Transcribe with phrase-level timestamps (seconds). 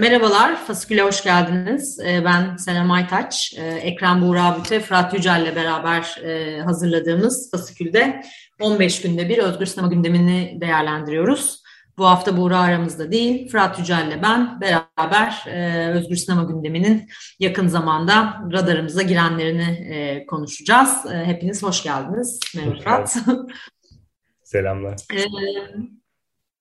[0.00, 2.00] merhabalar, Fasikül'e hoş geldiniz.
[2.00, 8.22] Ee, ben Senem Aytaç, ee, Ekrem Buğra Büte, Fırat Yücel ile beraber e, hazırladığımız Fasikül'de
[8.60, 11.62] 15 günde bir Özgür Sinema gündemini değerlendiriyoruz.
[11.98, 17.08] Bu hafta Buğra aramızda değil, Fırat Yücel ile ben beraber e, Özgür Sinema gündeminin
[17.38, 21.04] yakın zamanda radarımıza girenlerini e, konuşacağız.
[21.24, 22.40] Hepiniz hoş geldiniz.
[22.56, 23.16] Merhaba Fırat.
[24.44, 24.96] Selamlar.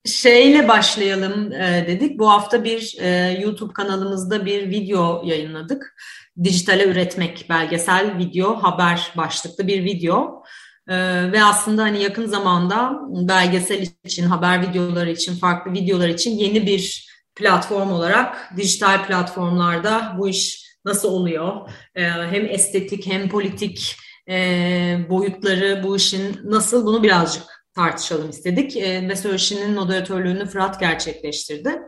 [0.07, 2.19] Şeyle başlayalım e, dedik.
[2.19, 5.95] Bu hafta bir e, YouTube kanalımızda bir video yayınladık.
[6.43, 10.43] Dijitale üretmek belgesel video haber başlıklı bir video.
[10.87, 10.95] E,
[11.31, 17.07] ve aslında hani yakın zamanda belgesel için, haber videoları için, farklı videolar için yeni bir
[17.35, 21.69] platform olarak dijital platformlarda bu iş nasıl oluyor?
[21.95, 23.95] E, hem estetik hem politik
[24.29, 24.35] e,
[25.09, 28.77] boyutları bu işin nasıl bunu birazcık tartışalım istedik.
[28.77, 31.81] E, ve moderatörlüğünü Fırat gerçekleştirdi.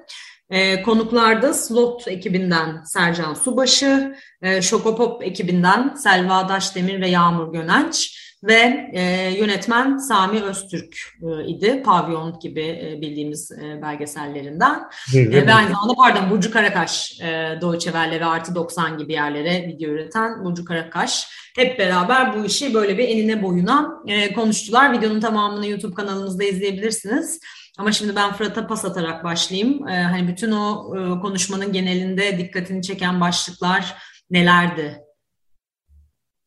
[0.50, 8.90] E, konuklarda Slot ekibinden Sercan Subaşı, e, Şokopop ekibinden Selva Daşdemir ve Yağmur Gönenç ve
[8.94, 11.84] e, yönetmen Sami Öztürk e, idi.
[11.86, 14.84] Pavyon gibi e, bildiğimiz e, belgesellerinden.
[15.16, 19.68] e, ve aynı zamanda pardon Burcu Karakaş, e, Deutsche Welle ve Artı 90 gibi yerlere
[19.68, 21.28] video üreten Burcu Karakaş.
[21.56, 24.94] Hep beraber bu işi böyle bir enine boyuna e, konuştular.
[24.94, 27.40] Videonun tamamını YouTube kanalımızda izleyebilirsiniz.
[27.78, 29.88] Ama şimdi ben Fırat'a pas atarak başlayayım.
[29.88, 33.96] E, hani bütün o e, konuşmanın genelinde dikkatini çeken başlıklar
[34.30, 35.09] nelerdi?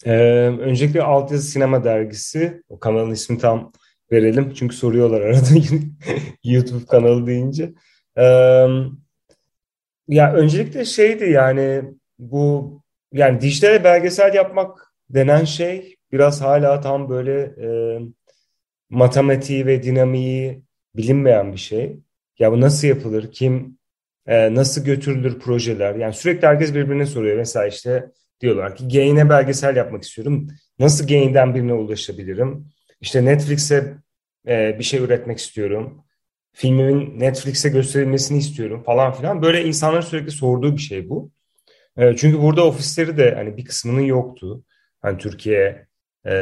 [0.06, 0.12] Ee,
[0.60, 3.72] öncelikle Altyazı Sinema Dergisi, o kanalın ismi tam
[4.12, 5.48] verelim çünkü soruyorlar arada
[6.44, 7.72] YouTube kanalı deyince.
[8.16, 8.66] Ee,
[10.08, 11.82] ya öncelikle şeydi yani
[12.18, 12.80] bu
[13.12, 17.98] yani dijital belgesel yapmak denen şey biraz hala tam böyle e,
[18.90, 20.62] matematiği ve dinamiği
[20.96, 22.00] bilinmeyen bir şey.
[22.38, 23.32] Ya bu nasıl yapılır?
[23.32, 23.78] Kim
[24.26, 25.94] e, nasıl götürülür projeler?
[25.94, 27.36] Yani sürekli herkes birbirine soruyor.
[27.36, 28.10] Mesela işte
[28.42, 30.48] diyorlar ki Gain'e belgesel yapmak istiyorum.
[30.78, 32.66] Nasıl Gain'den birine ulaşabilirim?
[33.00, 33.94] İşte Netflix'e
[34.48, 36.04] e, bir şey üretmek istiyorum.
[36.52, 39.42] Filmimin Netflix'e gösterilmesini istiyorum falan filan.
[39.42, 41.30] Böyle insanların sürekli sorduğu bir şey bu.
[41.96, 44.64] E, çünkü burada ofisleri de hani bir kısmının yoktu.
[45.02, 45.86] Hani Türkiye
[46.26, 46.32] e,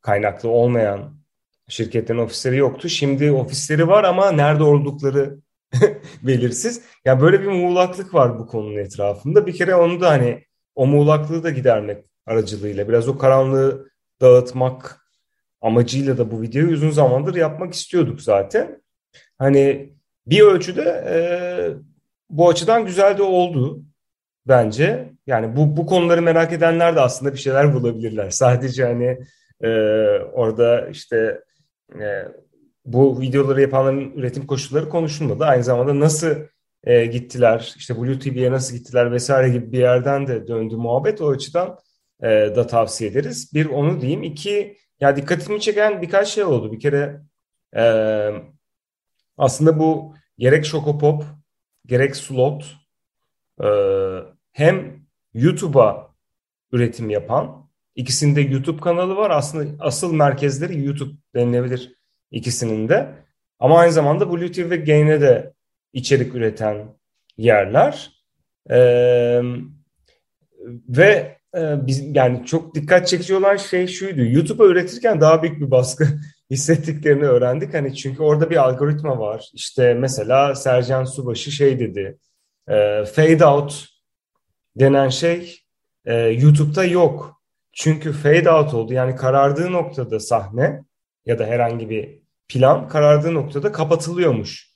[0.00, 1.20] kaynaklı olmayan
[1.68, 2.88] şirketlerin ofisleri yoktu.
[2.88, 5.38] Şimdi ofisleri var ama nerede oldukları
[6.22, 6.82] belirsiz.
[7.04, 9.46] Ya böyle bir muğlaklık var bu konunun etrafında.
[9.46, 10.44] Bir kere onu da hani
[10.74, 15.06] o muğlaklığı da gidermek aracılığıyla biraz o karanlığı dağıtmak
[15.60, 18.82] amacıyla da bu videoyu uzun zamandır yapmak istiyorduk zaten.
[19.38, 19.92] Hani
[20.26, 21.14] bir ölçüde e,
[22.30, 23.82] bu açıdan güzel de oldu
[24.46, 25.12] bence.
[25.26, 28.30] Yani bu bu konuları merak edenler de aslında bir şeyler bulabilirler.
[28.30, 29.18] Sadece hani
[29.62, 29.68] e,
[30.32, 31.40] orada işte
[32.00, 32.24] e,
[32.84, 35.44] bu videoları yapanların üretim koşulları konuşulmadı.
[35.44, 36.34] Aynı zamanda nasıl
[36.84, 41.20] e, gittiler, işte Blue TV'ye nasıl gittiler vesaire gibi bir yerden de döndü muhabbet.
[41.20, 41.78] O açıdan
[42.22, 43.54] e, da tavsiye ederiz.
[43.54, 44.22] Bir onu diyeyim.
[44.22, 46.72] İki, ya dikkatimi çeken birkaç şey oldu.
[46.72, 47.20] Bir kere
[47.76, 47.84] e,
[49.38, 51.24] aslında bu gerek Shokopop,
[51.86, 52.76] gerek Slot
[53.62, 53.68] e,
[54.52, 56.14] hem YouTube'a
[56.72, 59.30] üretim yapan, ikisinde YouTube kanalı var.
[59.30, 61.94] Aslında asıl merkezleri YouTube denilebilir
[62.30, 63.14] ikisinin de.
[63.58, 65.54] Ama aynı zamanda Blue TV ve Gain'e de
[65.92, 66.86] içerik üreten
[67.36, 68.10] yerler.
[68.70, 69.40] Ee,
[70.88, 74.22] ve e, biz yani çok dikkat çekici olan şey şuydu.
[74.24, 76.06] YouTube'a üretirken daha büyük bir baskı
[76.50, 77.74] hissettiklerini öğrendik.
[77.74, 79.50] Hani çünkü orada bir algoritma var.
[79.54, 82.18] İşte mesela Sercan Subaşı şey dedi.
[82.68, 83.86] E, fade out
[84.76, 85.58] denen şey
[86.04, 87.42] e, YouTube'da yok.
[87.72, 88.92] Çünkü fade out oldu.
[88.92, 90.84] Yani karardığı noktada sahne
[91.26, 94.69] ya da herhangi bir plan karardığı noktada kapatılıyormuş.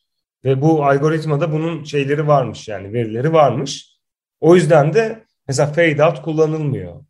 [0.44, 3.98] Ve bu algoritmada bunun şeyleri varmış yani verileri varmış.
[4.40, 7.04] O yüzden de mesela fade out kullanılmıyor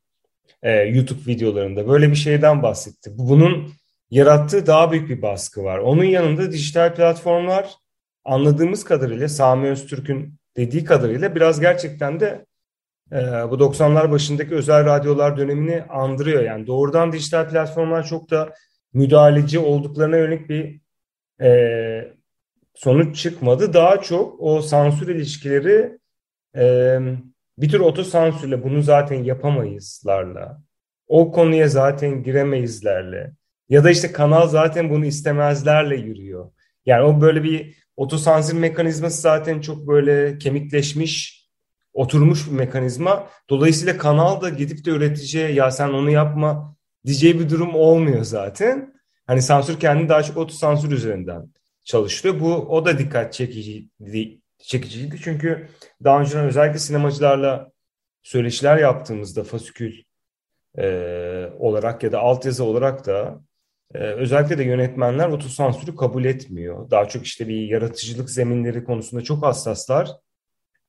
[0.62, 1.88] ee, YouTube videolarında.
[1.88, 3.10] Böyle bir şeyden bahsetti.
[3.14, 3.72] Bunun
[4.10, 5.78] yarattığı daha büyük bir baskı var.
[5.78, 7.74] Onun yanında dijital platformlar
[8.24, 12.44] anladığımız kadarıyla Sami Öztürk'ün dediği kadarıyla biraz gerçekten de
[13.12, 16.42] e, bu 90'lar başındaki özel radyolar dönemini andırıyor.
[16.42, 18.54] Yani doğrudan dijital platformlar çok da
[18.92, 20.80] müdahaleci olduklarına yönelik bir
[21.40, 22.14] e,
[22.74, 23.72] sonuç çıkmadı.
[23.74, 25.98] Daha çok o sansür ilişkileri
[26.56, 26.98] e,
[27.58, 30.62] bir tür otosansürle bunu zaten yapamayızlarla,
[31.08, 33.32] o konuya zaten giremeyizlerle
[33.68, 36.50] ya da işte kanal zaten bunu istemezlerle yürüyor.
[36.86, 41.44] Yani o böyle bir otosansür mekanizması zaten çok böyle kemikleşmiş,
[41.92, 43.28] oturmuş bir mekanizma.
[43.50, 48.94] Dolayısıyla kanal da gidip de üreticiye ya sen onu yapma diyeceği bir durum olmuyor zaten.
[49.26, 51.54] Hani sansür kendini daha çok otosansür üzerinden
[51.84, 52.40] çalıştırıyor.
[52.40, 53.88] Bu o da dikkat çekici
[54.58, 55.20] çekiciydi.
[55.24, 55.68] Çünkü
[56.04, 57.72] daha önce özellikle sinemacılarla
[58.22, 60.02] söyleşiler yaptığımızda fasikül
[60.78, 60.86] e,
[61.58, 63.40] olarak ya da altyazı olarak da
[63.94, 66.90] e, özellikle de yönetmenler otosansürü kabul etmiyor.
[66.90, 70.10] Daha çok işte bir yaratıcılık zeminleri konusunda çok hassaslar.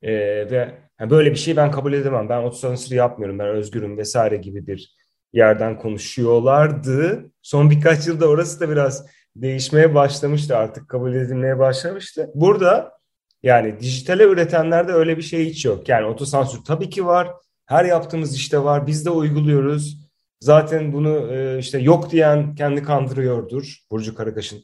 [0.01, 0.11] E,
[0.51, 2.29] ve yani böyle bir şeyi ben kabul edemem.
[2.29, 3.39] Ben otosansürü yapmıyorum.
[3.39, 4.95] Ben özgürüm vesaire gibi bir
[5.33, 7.31] yerden konuşuyorlardı.
[7.41, 12.31] Son birkaç yılda orası da biraz değişmeye başlamıştı artık kabul edilmeye başlamıştı.
[12.35, 12.91] Burada
[13.43, 15.89] yani dijitale üretenlerde öyle bir şey hiç yok.
[15.89, 17.31] Yani otosansür tabii ki var.
[17.65, 18.87] Her yaptığımız işte var.
[18.87, 20.05] Biz de uyguluyoruz.
[20.39, 23.77] Zaten bunu e, işte yok diyen kendi kandırıyordur.
[23.91, 24.63] Burcu Karakaş'ın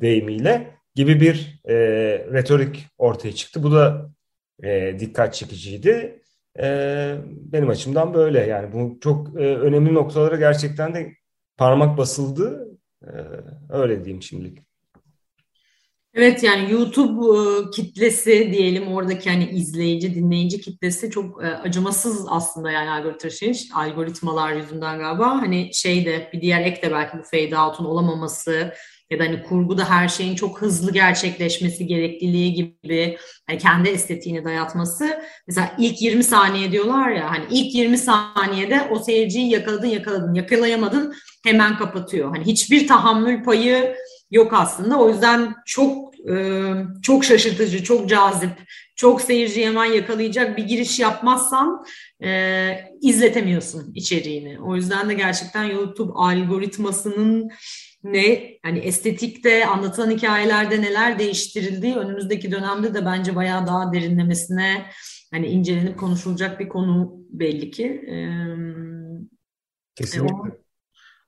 [0.00, 1.74] deyimiyle gibi bir e,
[2.32, 3.62] retorik ortaya çıktı.
[3.62, 4.10] Bu da
[4.62, 6.22] e, dikkat çekiciydi.
[6.60, 8.46] E, benim açımdan böyle.
[8.46, 11.12] Yani bu çok e, önemli noktalara gerçekten de
[11.56, 12.71] parmak basıldı.
[13.06, 13.12] E,
[13.70, 14.58] öyle diyeyim şimdilik.
[16.14, 22.70] Evet yani YouTube e, kitlesi diyelim oradaki hani izleyici, dinleyici kitlesi çok e, acımasız aslında
[22.70, 23.28] yani algoritma
[23.74, 25.28] algoritmalar yüzünden galiba.
[25.28, 28.74] Hani şey de bir diğer ek de belki bu fade out'un olamaması
[29.12, 33.16] ya da hani kurguda her şeyin çok hızlı gerçekleşmesi gerekliliği gibi
[33.46, 35.22] hani kendi estetiğini dayatması.
[35.46, 41.14] Mesela ilk 20 saniye diyorlar ya hani ilk 20 saniyede o seyirciyi yakaladın yakaladın yakalayamadın
[41.44, 42.36] hemen kapatıyor.
[42.36, 43.96] Hani hiçbir tahammül payı
[44.30, 44.98] yok aslında.
[44.98, 46.72] O yüzden çok e,
[47.02, 48.50] çok şaşırtıcı, çok cazip,
[48.96, 51.84] çok seyirci hemen yakalayacak bir giriş yapmazsan
[52.24, 52.70] e,
[53.02, 54.60] izletemiyorsun içeriğini.
[54.60, 57.50] O yüzden de gerçekten YouTube algoritmasının
[58.04, 64.86] ne hani estetikte anlatılan hikayelerde neler değiştirildiği önümüzdeki dönemde de bence bayağı daha derinlemesine
[65.30, 67.84] hani incelenip konuşulacak bir konu belli ki.
[67.86, 68.16] E,
[69.94, 70.48] Kesinlikle.
[70.48, 70.62] E,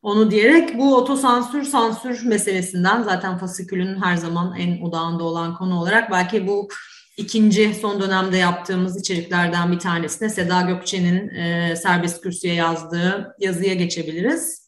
[0.03, 6.11] onu diyerek bu otosansür sansür meselesinden zaten fasikülün her zaman en odağında olan konu olarak
[6.11, 6.69] belki bu
[7.17, 14.64] ikinci son dönemde yaptığımız içeriklerden bir tanesine Seda Gökçe'nin e, serbest kürsüye yazdığı yazıya geçebiliriz.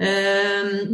[0.00, 0.06] E,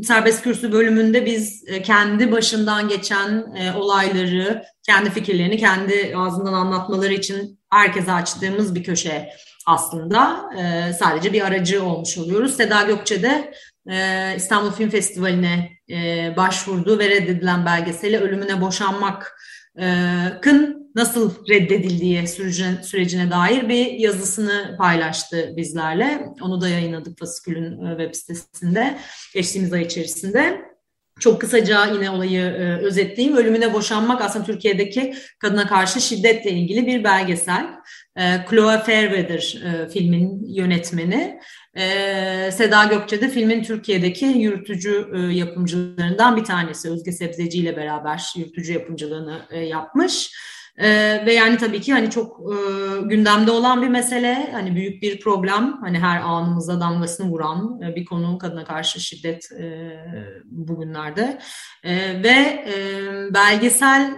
[0.05, 7.13] serbest kürsü bölümünde biz e, kendi başından geçen e, olayları, kendi fikirlerini kendi ağzından anlatmaları
[7.13, 9.31] için herkese açtığımız bir köşe
[9.67, 10.51] aslında.
[10.59, 12.57] E, sadece bir aracı olmuş oluyoruz.
[12.57, 13.53] Seda Gökçe de
[13.91, 23.31] e, İstanbul Film Festivali'ne e, başvurduğu ve reddedilen belgeseli Ölümüne Boşanmak'ın nasıl reddedildiği sürecine, sürecine
[23.31, 26.27] dair bir yazısını paylaştı bizlerle.
[26.43, 28.99] Onu da yayınladık Fasikül'ün e, web sitesinde
[29.35, 30.71] geçtiğimiz ay içerisinde.
[31.21, 33.37] Çok kısaca yine olayı e, özetleyeyim.
[33.37, 37.67] Ölümüne boşanmak aslında Türkiye'deki kadına karşı şiddetle ilgili bir belgesel.
[38.17, 41.41] E, Chloe Fairweather e, filmin yönetmeni.
[41.77, 46.91] E, Seda Gökçe de filmin Türkiye'deki yürütücü e, yapımcılarından bir tanesi.
[46.91, 50.31] Özge Sebzeci ile beraber yürütücü yapımcılığını e, yapmış.
[50.79, 52.57] Ee, ve yani tabii ki hani çok e,
[53.03, 58.05] gündemde olan bir mesele, hani büyük bir problem, hani her anımızda damgasını vuran e, bir
[58.05, 59.91] konu kadına karşı şiddet e,
[60.45, 61.39] bugünlerde.
[61.85, 62.75] E, ve e,
[63.35, 64.15] belgesel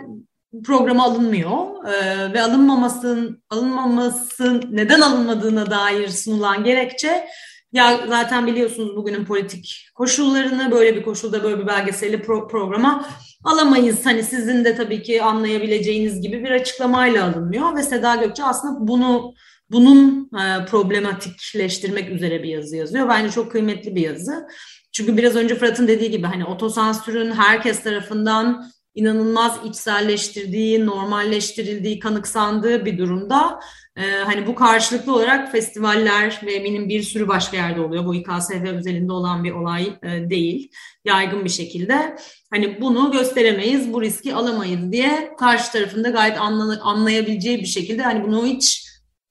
[0.65, 1.87] programa alınmıyor.
[1.89, 7.27] E, ve alınmamasın alınmaması neden alınmadığına dair sunulan gerekçe
[7.73, 13.09] ya zaten biliyorsunuz bugünün politik koşullarını böyle bir koşulda böyle bir belgeseli pro programa
[13.45, 14.07] alamayız.
[14.07, 19.35] Hani sizin de tabii ki anlayabileceğiniz gibi bir açıklamayla alınmıyor ve Seda Gökçe aslında bunu
[19.71, 23.09] bunun e, problematikleştirmek üzere bir yazı yazıyor.
[23.09, 24.47] Bence çok kıymetli bir yazı.
[24.93, 32.99] Çünkü biraz önce Fırat'ın dediği gibi hani otosansürün herkes tarafından inanılmaz içselleştirdiği, normalleştirildiği, kanıksandığı bir
[32.99, 33.61] durumda
[33.97, 38.05] e, hani bu karşılıklı olarak festivaller ve eminim bir sürü başka yerde oluyor.
[38.05, 40.71] Bu İKSV özelinde olan bir olay e, değil.
[41.05, 42.17] Yaygın bir şekilde.
[42.51, 48.25] Hani bunu gösteremeyiz, bu riski alamayız diye karşı tarafında gayet anla, anlayabileceği bir şekilde hani
[48.25, 48.89] bunu hiç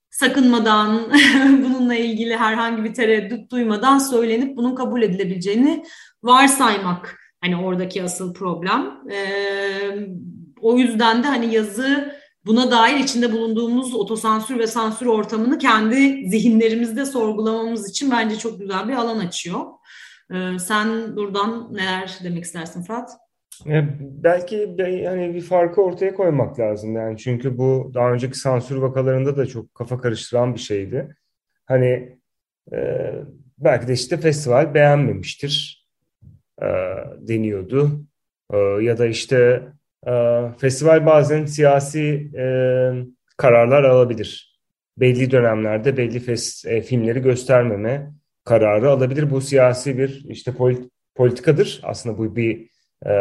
[0.09, 1.11] sakınmadan,
[1.63, 5.83] bununla ilgili herhangi bir tereddüt duymadan söylenip bunun kabul edilebileceğini
[6.23, 9.09] varsaymak Hani oradaki asıl problem.
[9.11, 9.19] E,
[10.61, 17.05] o yüzden de hani yazı buna dair içinde bulunduğumuz otosansür ve sansür ortamını kendi zihinlerimizde
[17.05, 19.65] sorgulamamız için bence çok güzel bir alan açıyor.
[20.33, 23.09] E, sen buradan neler demek istersin Fırat?
[23.99, 29.45] Belki yani bir farkı ortaya koymak lazım yani çünkü bu daha önceki sansür vakalarında da
[29.45, 31.15] çok kafa karıştıran bir şeydi.
[31.65, 32.17] Hani
[32.73, 33.11] e,
[33.57, 35.85] belki de işte festival beğenmemiştir
[36.61, 36.67] e,
[37.19, 38.05] deniyordu
[38.53, 39.63] e, ya da işte
[40.57, 42.45] festival bazen siyasi e,
[43.37, 44.59] kararlar alabilir.
[44.97, 48.11] Belli dönemlerde belli fes, e, filmleri göstermeme
[48.45, 49.29] kararı alabilir.
[49.29, 51.81] Bu siyasi bir işte polit, politikadır.
[51.83, 52.69] Aslında bu bir
[53.05, 53.13] e,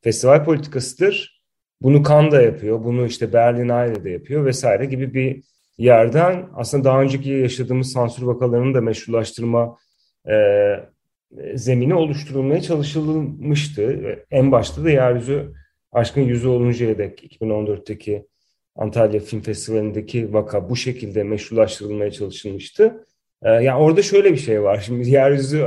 [0.00, 1.42] festival politikasıdır.
[1.82, 5.42] Bunu Cannes da yapıyor, bunu işte Berlinale de yapıyor vesaire gibi bir
[5.78, 9.76] yerden aslında daha önceki yaşadığımız sansür vakalarını da meşrulaştırma
[10.28, 10.34] e,
[11.54, 14.00] zemini oluşturulmaya çalışılmıştı.
[14.30, 15.52] En başta da Yeryüzü
[15.92, 18.26] Aşkın Yüzü oluncaya dek 2014'teki
[18.76, 23.06] Antalya Film Festivali'ndeki vaka bu şekilde meşrulaştırılmaya çalışılmıştı.
[23.42, 24.82] E, yani orada şöyle bir şey var.
[24.86, 25.66] Şimdi Yeryüzü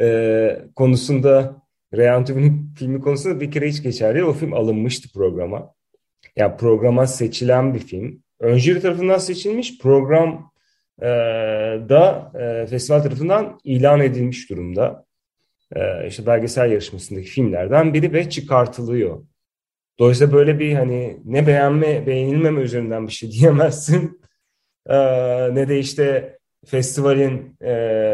[0.00, 1.62] e, konusunda
[1.94, 2.24] Reyhan
[2.78, 4.24] filmi konusunda bir kere hiç geçerli.
[4.24, 5.74] O film alınmıştı programa.
[6.36, 8.22] Yani programa seçilen bir film.
[8.40, 9.78] Ön tarafından seçilmiş.
[9.78, 10.52] Program
[11.02, 11.06] e,
[11.88, 15.04] da e, festival tarafından ilan edilmiş durumda.
[15.76, 19.22] E, işte belgesel yarışmasındaki filmlerden biri ve çıkartılıyor.
[19.98, 24.20] Dolayısıyla böyle bir hani ne beğenme, beğenilmeme üzerinden bir şey diyemezsin.
[25.52, 27.56] Ne de işte festivalin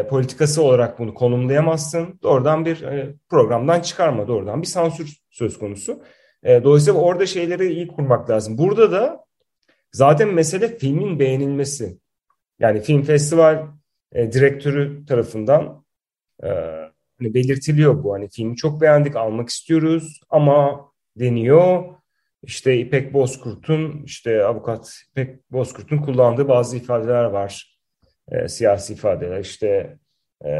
[0.09, 2.19] politikası olarak bunu konumlayamazsın.
[2.23, 6.03] Doğrudan bir e, programdan çıkarma, doğrudan bir sansür söz konusu.
[6.43, 8.57] E, dolayısıyla orada şeyleri iyi kurmak lazım.
[8.57, 9.25] Burada da
[9.91, 11.97] zaten mesele filmin beğenilmesi.
[12.59, 13.67] Yani film festival
[14.11, 15.85] e, direktörü tarafından
[16.43, 16.47] e,
[17.19, 18.13] hani belirtiliyor bu.
[18.13, 21.83] Hani filmi çok beğendik, almak istiyoruz ama deniyor.
[22.43, 27.79] İşte İpek Bozkurt'un, işte avukat İpek Bozkurt'un kullandığı bazı ifadeler var
[28.31, 29.97] e, siyasi ifadeler işte
[30.45, 30.51] e,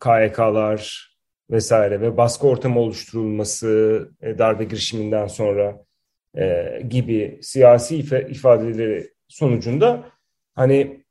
[0.00, 1.10] KYK'lar
[1.50, 5.84] vesaire ve baskı ortamı oluşturulması e, darbe girişiminden sonra
[6.38, 7.96] e, gibi siyasi
[8.28, 10.08] ifadeleri sonucunda
[10.54, 11.04] hani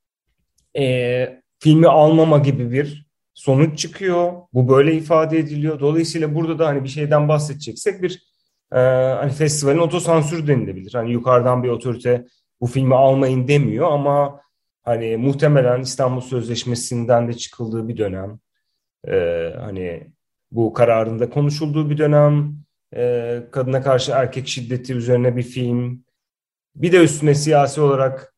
[0.78, 3.09] e, filmi almama gibi bir
[3.40, 4.34] sonuç çıkıyor.
[4.54, 5.80] Bu böyle ifade ediliyor.
[5.80, 8.24] Dolayısıyla burada da hani bir şeyden bahsedeceksek bir
[8.74, 8.80] e,
[9.20, 10.94] hani festivalin otosansür denilebilir.
[10.94, 12.26] Hani yukarıdan bir otorite
[12.62, 14.42] bu filmi almayın demiyor ama
[14.90, 18.40] Hani muhtemelen İstanbul Sözleşmesi'nden de çıkıldığı bir dönem.
[19.08, 20.08] Ee, hani
[20.52, 22.56] bu kararında konuşulduğu bir dönem.
[22.96, 26.06] Ee, kadına karşı erkek şiddeti üzerine bir film.
[26.76, 28.36] Bir de üstüne siyasi olarak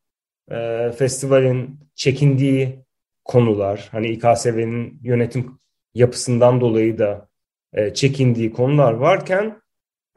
[0.52, 2.86] e, festivalin çekindiği
[3.24, 3.90] konular.
[3.92, 5.60] Hani İKSV'nin yönetim
[5.94, 7.30] yapısından dolayı da
[7.74, 9.62] e, çekindiği konular varken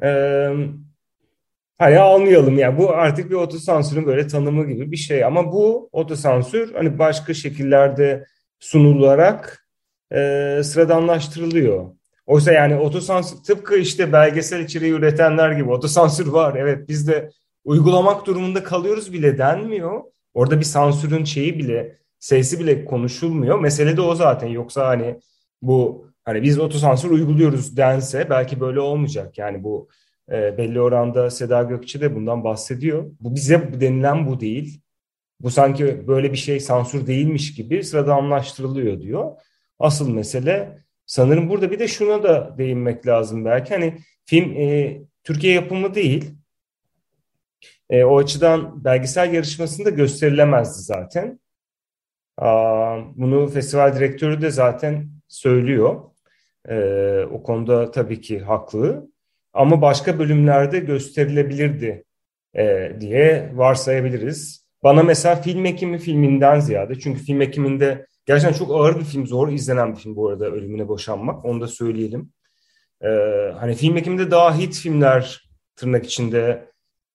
[0.02, 0.08] e,
[1.78, 6.74] Hani almayalım yani bu artık bir otosansürün böyle tanımı gibi bir şey ama bu otosansür
[6.74, 8.26] hani başka şekillerde
[8.58, 9.68] sunularak
[10.12, 11.90] e, sıradanlaştırılıyor.
[12.26, 16.54] Oysa yani otosansür tıpkı işte belgesel içeriği üretenler gibi otosansür var.
[16.58, 17.30] Evet biz de
[17.64, 20.02] uygulamak durumunda kalıyoruz bile denmiyor.
[20.34, 23.60] Orada bir sansürün şeyi bile sesi bile konuşulmuyor.
[23.60, 24.46] Mesele de o zaten.
[24.48, 25.20] Yoksa hani
[25.62, 29.38] bu hani biz otosansür uyguluyoruz dense belki böyle olmayacak.
[29.38, 29.88] Yani bu
[30.32, 33.10] e, belli oranda Seda Gökçe de bundan bahsediyor.
[33.20, 34.80] Bu bize denilen bu değil.
[35.40, 39.32] Bu sanki böyle bir şey sansür değilmiş gibi sırada anlaştırılıyor diyor.
[39.78, 43.74] Asıl mesele sanırım burada bir de şuna da değinmek lazım belki.
[43.74, 46.34] Hani film e, Türkiye yapımı değil.
[47.90, 51.43] E, o açıdan belgesel yarışmasında gösterilemezdi zaten.
[53.16, 56.00] Bunu festival direktörü de zaten söylüyor.
[56.68, 56.76] E,
[57.32, 59.10] o konuda tabii ki haklı
[59.52, 62.04] ama başka bölümlerde gösterilebilirdi
[62.56, 64.66] e, diye varsayabiliriz.
[64.82, 69.48] Bana mesela film ekimi filminden ziyade çünkü film ekiminde gerçekten çok ağır bir film, zor
[69.48, 71.44] izlenen bir film bu arada Ölümüne Boşanmak.
[71.44, 72.32] Onu da söyleyelim.
[73.02, 73.08] E,
[73.58, 76.68] hani film ekiminde daha hit filmler tırnak içinde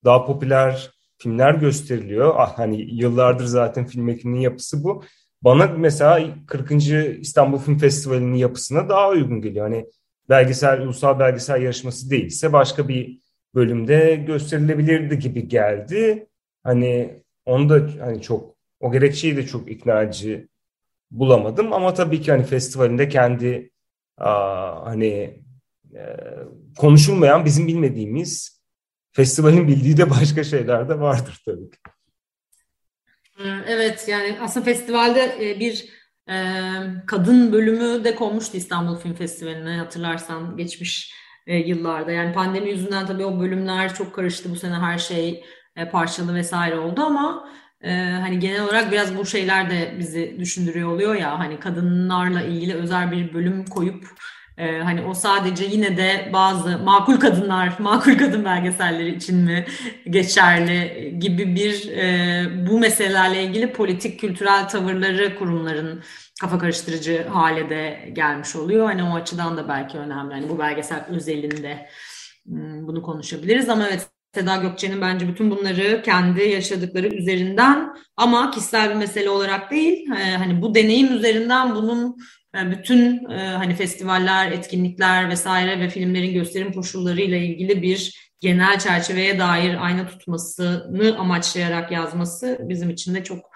[0.06, 2.34] daha popüler filmler gösteriliyor.
[2.38, 5.04] Ah, hani yıllardır zaten film ekiminin yapısı bu.
[5.42, 6.72] Bana mesela 40.
[7.22, 9.66] İstanbul Film Festivali'nin yapısına daha uygun geliyor.
[9.66, 9.86] Hani
[10.30, 13.20] belgesel, ulusal belgesel yarışması değilse başka bir
[13.56, 16.28] bölümde gösterilebilirdi gibi geldi.
[16.64, 20.48] Hani onu da hani çok o gerekçeyi de çok ikna edici
[21.12, 23.72] bulamadım ama tabii ki hani festivalinde kendi
[24.18, 25.44] aa, hani
[25.96, 26.02] e,
[26.78, 28.59] konuşulmayan bizim bilmediğimiz
[29.20, 31.78] festivalin bildiği de başka şeyler de vardır tabii ki.
[33.68, 36.00] Evet yani aslında festivalde e, bir
[37.08, 41.14] kadın bölümü de konmuştu İstanbul Film Festivali'ne hatırlarsan geçmiş
[41.48, 42.12] e, yıllarda.
[42.12, 44.52] Yani pandemi yüzünden tabii o bölümler çok karıştı.
[44.52, 45.44] Bu sene her şey
[45.76, 47.50] e, parçalı vesaire oldu ama
[47.82, 52.74] e, hani genel olarak biraz bu şeyler de bizi düşündürüyor oluyor ya hani kadınlarla ilgili
[52.74, 54.06] özel bir bölüm koyup
[54.60, 59.66] e, hani o sadece yine de bazı makul kadınlar, makul kadın belgeselleri için mi
[60.10, 66.04] geçerli gibi bir e, bu meselelerle ilgili politik kültürel tavırları kurumların
[66.42, 68.86] kafa karıştırıcı hale de gelmiş oluyor.
[68.86, 70.34] Hani o açıdan da belki önemli.
[70.34, 71.90] Hani bu belgesel özelinde
[72.46, 78.90] hmm, bunu konuşabiliriz ama evet Seda Gökçe'nin bence bütün bunları kendi yaşadıkları üzerinden ama kişisel
[78.90, 82.18] bir mesele olarak değil e, hani bu deneyim üzerinden bunun
[82.54, 89.86] bütün e, hani festivaller, etkinlikler vesaire ve filmlerin gösterim koşullarıyla ilgili bir genel çerçeveye dair
[89.86, 93.52] ayna tutmasını amaçlayarak yazması bizim için de çok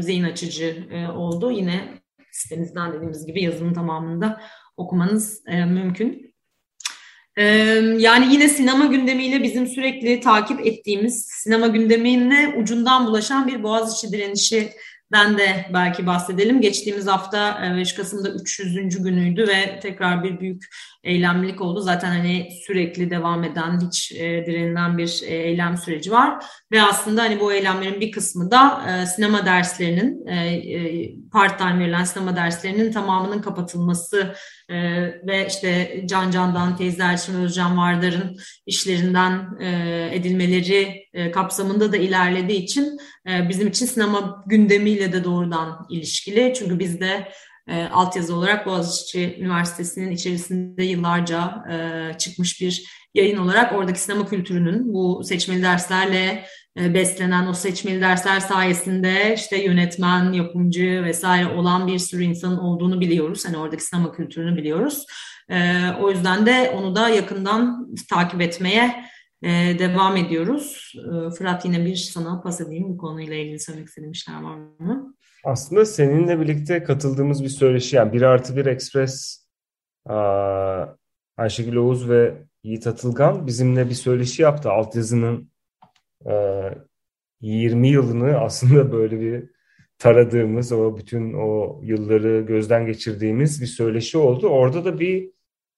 [0.00, 1.50] zihin açıcı oldu.
[1.50, 4.40] Yine sitemizden dediğimiz gibi yazının tamamında
[4.76, 6.34] okumanız mümkün.
[7.98, 14.72] Yani yine sinema gündemiyle bizim sürekli takip ettiğimiz sinema gündemine ucundan bulaşan bir Boğaziçi direnişi
[15.12, 16.60] ben de belki bahsedelim.
[16.60, 19.02] Geçtiğimiz hafta 5 Kasım'da 300.
[19.02, 20.64] günüydü ve tekrar bir büyük
[21.04, 21.80] eylemlilik oldu.
[21.80, 26.44] Zaten hani sürekli devam eden, hiç e, direnilen bir e, eylem süreci var.
[26.72, 32.04] Ve aslında hani bu eylemlerin bir kısmı da e, sinema derslerinin, e, e, part-time verilen
[32.04, 34.34] sinema derslerinin tamamının kapatılması
[34.72, 34.76] e,
[35.26, 42.62] ve işte Can Can'dan, Teyze Elçin Özcan Vardar'ın işlerinden e, edilmeleri e, kapsamında da ilerlediği
[42.62, 42.98] için
[43.28, 46.54] e, bizim için sinema gündemiyle de doğrudan ilişkili.
[46.56, 47.28] Çünkü biz de
[47.68, 54.94] e, altyazı olarak Boğaziçi Üniversitesi'nin içerisinde yıllarca e, çıkmış bir yayın olarak oradaki sinema kültürünün
[54.94, 56.44] bu seçmeli derslerle
[56.78, 63.00] e, beslenen o seçmeli dersler sayesinde işte yönetmen, yapımcı vesaire olan bir sürü insanın olduğunu
[63.00, 63.44] biliyoruz.
[63.46, 65.06] Hani oradaki sinema kültürünü biliyoruz.
[65.48, 69.04] E, o yüzden de onu da yakından takip etmeye
[69.42, 70.92] e, devam ediyoruz.
[71.38, 75.14] Fırat yine bir sana pas edeyim bu konuyla ilgili söylemek istediğim şeyler var mı?
[75.44, 79.46] Aslında seninle birlikte katıldığımız bir söyleşi yani 1 artı 1 Express
[81.36, 84.70] Ayşegül Oğuz ve Yiğit Atılgan bizimle bir söyleşi yaptı.
[84.70, 85.50] Altyazının
[87.40, 89.50] 20 yılını aslında böyle bir
[89.98, 94.48] taradığımız o bütün o yılları gözden geçirdiğimiz bir söyleşi oldu.
[94.48, 95.30] Orada da bir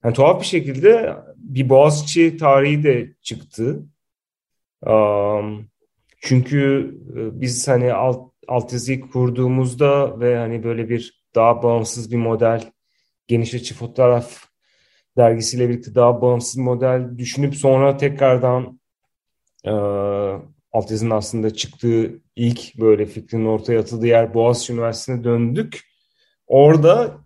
[0.05, 3.83] yani tuhaf bir şekilde bir Boğaziçi tarihi de çıktı.
[4.87, 5.69] Um,
[6.21, 12.73] çünkü biz hani alt altyazıyı kurduğumuzda ve hani böyle bir daha bağımsız bir model,
[13.29, 14.54] geniş açı fotoğraf
[15.17, 18.81] dergisiyle birlikte daha bağımsız model düşünüp sonra tekrardan
[19.65, 19.71] e,
[20.73, 25.81] altyazının aslında çıktığı ilk böyle fikrin ortaya atıldığı yer Boğaziçi Üniversitesi'ne döndük.
[26.47, 27.17] Orada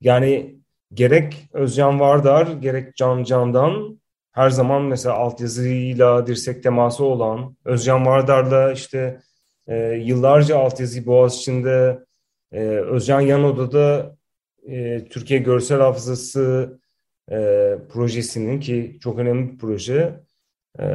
[0.00, 0.58] yani
[0.94, 4.00] gerek Özcan Vardar gerek Can Can'dan
[4.32, 9.20] her zaman mesela altyazıyla dirsek teması olan Özcan Vardar'la işte
[9.66, 12.04] e, yıllarca altyazı Boğaziçi'nde
[12.52, 14.16] e, Özcan Yanoda'da
[14.66, 16.78] e, Türkiye Görsel Hafızası
[17.30, 20.20] e, projesinin ki çok önemli bir proje,
[20.78, 20.86] e,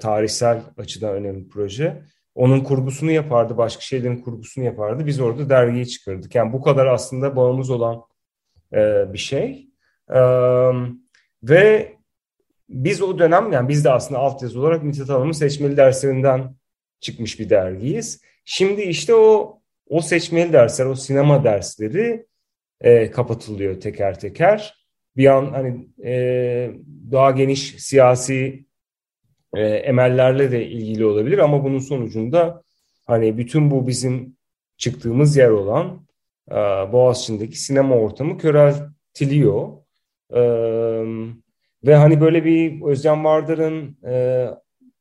[0.00, 2.02] tarihsel açıdan önemli bir proje.
[2.34, 5.06] Onun kurgusunu yapardı, başka şeylerin kurgusunu yapardı.
[5.06, 6.34] Biz orada dergiyi çıkardık.
[6.34, 8.02] Yani bu kadar aslında bağımız olan
[8.72, 9.68] e, bir şey.
[10.10, 10.20] E,
[11.42, 11.92] ve
[12.68, 16.56] biz o dönem, yani biz de aslında altyazı olarak Mithat Hanım'ın seçmeli derslerinden
[17.00, 18.22] çıkmış bir dergiyiz.
[18.44, 22.26] Şimdi işte o o seçmeli dersler, o sinema dersleri
[22.80, 24.77] e, kapatılıyor teker teker.
[25.18, 26.70] Bir an hani e,
[27.10, 28.64] daha geniş siyasi
[29.56, 32.62] e, emellerle de ilgili olabilir ama bunun sonucunda
[33.06, 34.36] hani bütün bu bizim
[34.76, 36.06] çıktığımız yer olan
[36.50, 36.54] e,
[36.92, 39.68] Boğaziçi'ndeki sinema ortamı köreltiliyor.
[40.30, 40.40] E,
[41.86, 44.46] ve hani böyle bir Özcan Vardar'ın e,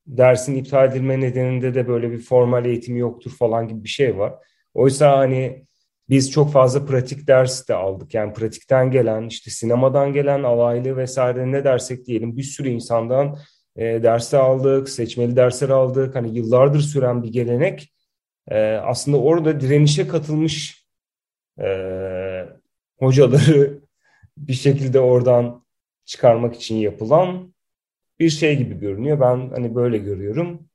[0.07, 4.33] dersin iptal edilme nedeninde de böyle bir formal eğitim yoktur falan gibi bir şey var.
[4.73, 5.66] Oysa hani
[6.09, 8.13] biz çok fazla pratik ders de aldık.
[8.13, 13.37] Yani pratikten gelen, işte sinemadan gelen, alaylı vesaire ne dersek diyelim bir sürü insandan
[13.75, 16.15] e, dersi aldık, seçmeli dersler aldık.
[16.15, 17.93] Hani yıllardır süren bir gelenek.
[18.47, 20.85] E, aslında orada direnişe katılmış
[21.59, 21.67] e,
[22.99, 23.79] hocaları
[24.37, 25.65] bir şekilde oradan
[26.05, 27.53] çıkarmak için yapılan
[28.19, 29.19] bir şey gibi görünüyor.
[29.19, 30.69] Ben hani böyle görüyorum.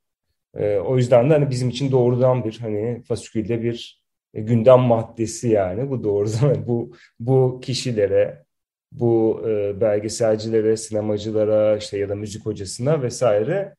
[0.56, 4.01] E, o yüzden de hani bizim için doğrudan bir hani fasikülde bir
[4.34, 8.44] gündem maddesi yani bu doğrudan bu bu kişilere
[8.92, 13.74] bu e, belgeselcilere, sinemacılara işte ya da müzik hocasına vesaire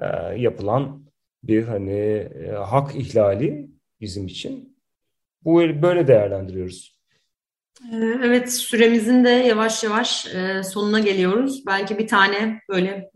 [0.00, 1.06] e, yapılan
[1.42, 4.78] bir hani e, hak ihlali bizim için.
[5.44, 6.95] Bu böyle değerlendiriyoruz.
[7.92, 11.66] Ee, evet süremizin de yavaş yavaş e, sonuna geliyoruz.
[11.66, 13.10] Belki bir tane böyle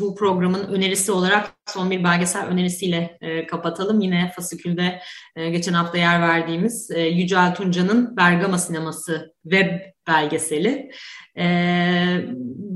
[0.00, 4.00] bu programın önerisi olarak son bir belgesel önerisiyle e, kapatalım.
[4.00, 5.00] Yine Fasikül'de
[5.36, 10.90] e, geçen hafta yer verdiğimiz Yücel Tunca'nın Bergama Sineması web belgeseli.
[11.38, 12.26] Ee,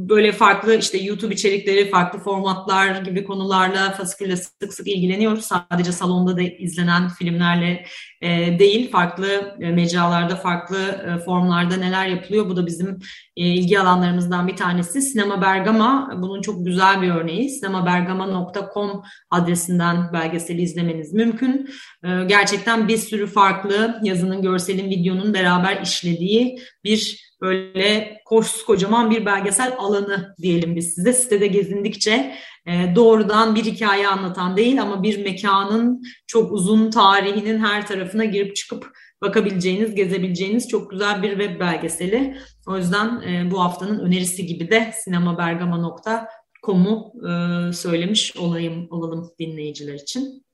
[0.09, 5.45] böyle farklı işte YouTube içerikleri, farklı formatlar gibi konularla fasikülle sık sık ilgileniyoruz.
[5.45, 7.85] Sadece salonda da izlenen filmlerle
[8.23, 12.49] e, değil, farklı e, mecralarda, farklı e, formlarda neler yapılıyor.
[12.49, 12.99] Bu da bizim
[13.37, 15.03] e, ilgi alanlarımızdan bir tanesi.
[15.03, 17.51] Sinema Bergama bunun çok güzel bir örneği.
[17.51, 21.71] sinemabergama.com adresinden belgeseli izlemeniz mümkün.
[22.05, 28.21] E, gerçekten bir sürü farklı yazının, görselin, videonun beraber işlediği bir böyle
[28.67, 31.13] kocaman bir belgesel alanı diyelim biz size.
[31.13, 32.35] Sitede gezindikçe
[32.67, 38.57] e, doğrudan bir hikaye anlatan değil ama bir mekanın çok uzun tarihinin her tarafına girip
[38.57, 38.91] çıkıp
[39.23, 42.37] bakabileceğiniz, gezebileceğiniz çok güzel bir web belgeseli.
[42.67, 50.47] O yüzden e, bu haftanın önerisi gibi de sinemabergama.com'u e, söylemiş olayım olalım dinleyiciler için.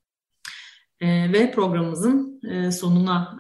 [1.03, 2.40] ve programımızın
[2.71, 3.38] sonuna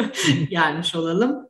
[0.50, 1.48] gelmiş olalım.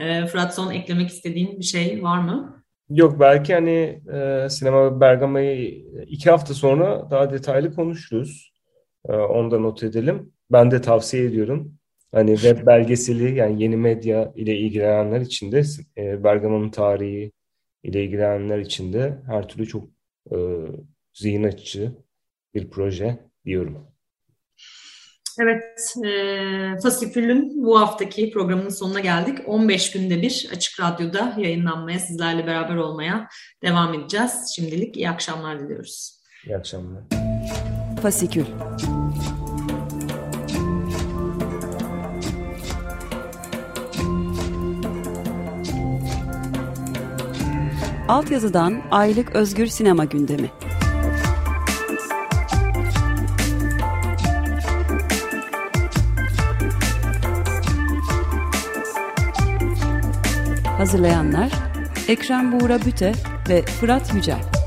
[0.00, 2.64] E, Fırat son eklemek istediğin bir şey var mı?
[2.90, 8.52] Yok belki hani e, sinema Bergama'yı iki hafta sonra daha detaylı konuşuruz.
[9.08, 10.32] E, onu not edelim.
[10.52, 11.74] Ben de tavsiye ediyorum.
[12.12, 15.62] Hani web belgeseli yani yeni medya ile ilgilenenler için de
[15.96, 17.32] e, Bergama'nın tarihi
[17.82, 19.88] ile ilgilenenler için de her türlü çok
[20.32, 20.36] e,
[21.14, 21.92] zihin açıcı
[22.54, 23.89] bir proje diyorum.
[25.42, 29.38] Evet, e, Fasikül'ün bu haftaki programının sonuna geldik.
[29.46, 33.28] 15 günde bir Açık Radyo'da yayınlanmaya, sizlerle beraber olmaya
[33.62, 34.52] devam edeceğiz.
[34.56, 36.20] Şimdilik iyi akşamlar diliyoruz.
[36.46, 37.02] İyi akşamlar.
[38.02, 38.44] Fasikül
[48.08, 50.50] Altyazıdan Aylık Özgür Sinema Gündemi
[60.80, 61.50] Hazırlayanlar
[62.08, 63.12] Ekrem Buğra Büte
[63.48, 64.59] ve Fırat Yücel.